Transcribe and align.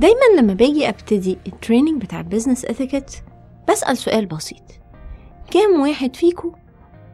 دايما 0.00 0.40
لما 0.40 0.54
باجي 0.54 0.88
أبتدي 0.88 1.38
ال 1.46 1.52
training 1.52 2.02
بتاع 2.02 2.20
ال 2.20 2.25
business 2.25 2.64
etiquette 2.64 3.10
بسأل 3.68 3.96
سؤال 3.96 4.26
بسيط. 4.26 4.62
كام 5.50 5.80
واحد 5.80 6.16
فيكم 6.16 6.52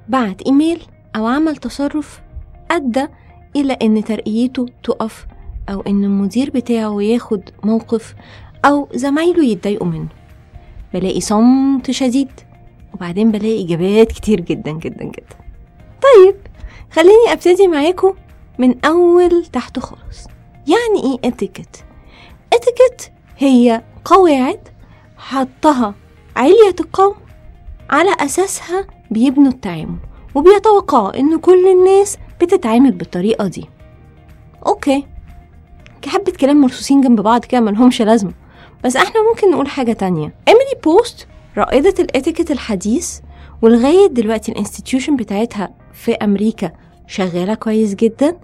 بعت 0.09 0.43
إيميل 0.43 0.83
أو 1.17 1.27
عمل 1.27 1.57
تصرف 1.57 2.21
أدى 2.71 3.07
إلى 3.57 3.73
إن 3.73 4.05
ترقيته 4.05 4.67
تقف 4.83 5.27
أو 5.69 5.81
إن 5.81 6.05
المدير 6.05 6.51
بتاعه 6.51 7.03
ياخد 7.03 7.43
موقف 7.65 8.15
أو 8.65 8.89
زمايله 8.95 9.45
يتضايقوا 9.45 9.87
منه. 9.87 10.09
بلاقي 10.95 11.21
صمت 11.21 11.91
شديد 11.91 12.31
وبعدين 12.95 13.31
بلاقي 13.31 13.65
إجابات 13.65 14.13
كتير 14.13 14.41
جدا 14.41 14.71
جدا 14.71 15.05
جدا. 15.05 15.37
طيب 16.03 16.37
خليني 16.91 17.33
أبتدي 17.33 17.69
معاكم 17.69 18.15
من 18.59 18.85
أول 18.85 19.47
تحت 19.47 19.79
خالص. 19.79 20.27
يعني 20.67 21.13
إيه 21.13 21.29
اتيكيت 21.29 21.77
اتيكيت 22.53 23.13
هي 23.39 23.83
قواعد 24.05 24.69
حطها 25.17 25.95
علية 26.37 26.75
القوم 26.81 27.15
على 27.91 28.11
أساسها 28.21 28.87
بيبنوا 29.11 29.53
التعامل 29.53 29.97
وبيتوقعوا 30.35 31.19
إن 31.19 31.39
كل 31.39 31.69
الناس 31.69 32.19
بتتعامل 32.41 32.93
بالطريقة 32.93 33.47
دي. 33.47 33.67
okay. 34.67 35.07
كحبة 36.03 36.33
كلام 36.41 36.61
مرصوصين 36.61 37.01
جنب 37.01 37.21
بعض 37.21 37.45
كده 37.45 37.61
ملهمش 37.61 38.03
لازمة. 38.03 38.33
بس 38.85 38.97
إحنا 38.97 39.29
ممكن 39.31 39.51
نقول 39.51 39.69
حاجة 39.69 39.93
تانية. 39.93 40.35
إيميلي 40.49 40.75
بوست 40.85 41.27
رائدة 41.57 41.95
الاتيكيت 41.99 42.51
الحديث 42.51 43.21
ولغاية 43.63 44.07
دلوقتي 44.07 44.53
الانستتيوشن 44.53 45.17
بتاعتها 45.17 45.75
في 45.93 46.13
أمريكا 46.15 46.73
شغالة 47.07 47.55
كويس 47.55 47.95
جدا 47.95 48.37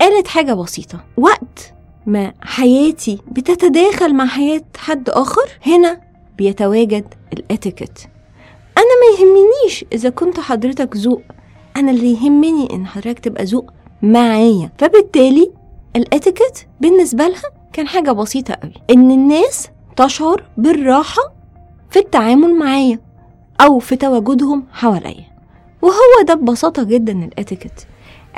قالت 0.00 0.28
حاجة 0.28 0.52
بسيطة. 0.52 1.04
وقت 1.16 1.74
ما 2.06 2.32
حياتي 2.42 3.18
بتتداخل 3.30 4.14
مع 4.14 4.26
حياة 4.26 4.62
حد 4.76 5.10
آخر؟ 5.10 5.48
هنا 5.66 6.00
بيتواجد 6.38 7.14
الاتيكيت. 7.32 7.98
أنا 8.78 8.84
ما 8.84 9.18
يهمنيش 9.18 9.84
إذا 9.92 10.10
كنت 10.10 10.40
حضرتك 10.40 10.96
ذوق. 10.96 11.22
أنا 11.76 11.90
اللي 11.90 12.12
يهمني 12.12 12.74
إن 12.74 12.86
حضرتك 12.86 13.18
تبقى 13.18 13.44
ذوق 13.44 13.70
معايا. 14.02 14.70
فبالتالي 14.78 15.50
الاتيكيت 15.96 16.58
بالنسبة 16.80 17.28
لها 17.28 17.42
كان 17.72 17.86
حاجة 17.86 18.10
بسيطة 18.12 18.54
قوي. 18.54 18.74
إن 18.90 19.10
الناس 19.10 19.68
تشعر 19.96 20.44
بالراحة 20.56 21.32
في 21.90 21.98
التعامل 21.98 22.54
معايا 22.54 22.98
أو 23.60 23.78
في 23.78 23.96
تواجدهم 23.96 24.64
حواليا. 24.72 25.32
وهو 25.82 26.22
ده 26.28 26.34
ببساطة 26.34 26.82
جدا 26.82 27.12
الاتيكيت. 27.12 27.80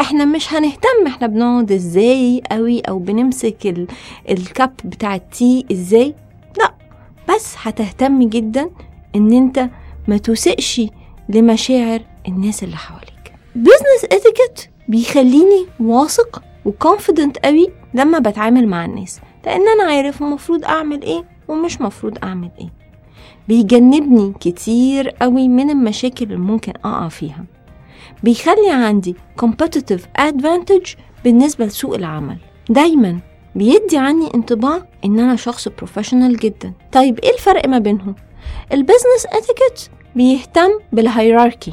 إحنا 0.01 0.25
مش 0.25 0.53
هنهتم. 0.55 1.07
إحنا 1.07 1.27
بنقعد 1.27 1.73
إزاي 1.73 2.43
قوي 2.51 2.81
أو 2.81 2.99
بنمسك 2.99 3.67
ال... 3.67 3.87
ال 4.31 4.41
cup 4.41 4.73
بتاع 4.85 5.15
ال 5.15 5.28
tea 5.28 5.67
إزاي؟ 5.73 6.15
لا. 6.59 6.75
بس 7.35 7.55
هتهتم 7.63 8.29
جدا 8.29 8.71
إن 9.17 9.33
أنت 9.33 9.71
ما 10.09 10.17
تسيئش 10.17 10.81
لمشاعر 11.29 12.01
الناس 12.29 12.63
اللي 12.65 12.77
حواليك. 12.77 13.33
business 13.55 14.05
etiquette 14.05 14.71
بيخليني 14.89 15.67
واثق 15.81 16.43
و 16.65 16.72
confident 16.72 17.39
قوي 17.39 17.67
لما 17.95 18.19
بتعامل 18.19 18.67
مع 18.69 18.85
الناس. 18.85 19.21
لأن 19.47 19.69
أنا 19.69 19.91
عارف 19.93 20.23
المفروض 20.23 20.65
أعمل 20.65 21.03
إيه 21.03 21.25
ومش 21.49 21.81
مفروض 21.81 22.19
أعمل 22.25 22.51
إيه. 22.61 22.69
بيجنبني 23.49 24.33
كتير 24.41 25.09
قوي 25.09 25.49
من 25.49 25.71
المشاكل 25.71 26.25
اللي 26.25 26.37
ممكن 26.37 26.73
أقع 26.85 27.09
فيها. 27.09 27.45
بيخلي 28.23 28.71
عندي 28.71 29.17
competitive 29.43 30.01
advantage 30.21 30.97
بالنسبة 31.25 31.65
لسوق 31.67 31.95
العمل. 31.95 32.37
دايما 32.69 33.19
بيدي 33.55 33.97
عني 33.99 34.35
انطباع 34.35 34.87
إن 35.05 35.19
أنا 35.21 35.37
شخص 35.37 35.69
professional 35.69 36.37
جدا. 36.37 36.73
طيب 36.93 37.19
إيه 37.19 37.33
الفرق 37.33 37.69
ما 37.69 37.79
بينهم؟ 37.79 38.15
ال 38.73 38.79
business 38.79 39.27
etiquette 39.27 39.89
بيهتم 40.17 40.71
بال 40.93 41.07
hierarchy 41.07 41.73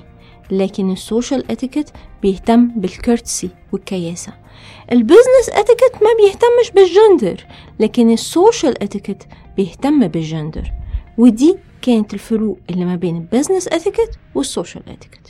لكن 0.51 0.91
ال 0.91 1.00
social 1.00 1.51
etiquette 1.51 1.89
بيهتم 2.21 2.67
بال 2.67 2.83
courtesy 2.83 3.49
والكياسة. 3.71 4.33
ال 4.91 4.97
business 4.97 5.49
etiquette 5.49 5.93
ما 5.93 6.09
بيهتمش 6.19 6.71
بالجندر 6.75 7.45
لكن 7.79 8.11
ال 8.11 8.21
social 8.21 8.83
etiquette 8.83 9.23
بيهتم 9.57 10.07
بالجندر 10.07 10.71
ودي 11.17 11.57
كانت 11.81 12.13
الفروق 12.13 12.57
اللي 12.69 12.85
ما 12.85 12.95
بين 12.95 13.17
ال 13.17 13.23
business 13.23 13.67
etiquette 13.67 14.09
وال 14.35 14.47
social 14.47 14.83
etiquette 14.89 15.27